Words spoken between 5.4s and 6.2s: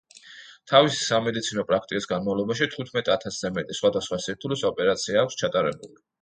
ჩატარებული.